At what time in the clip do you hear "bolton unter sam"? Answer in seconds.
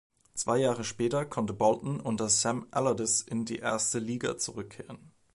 1.53-2.65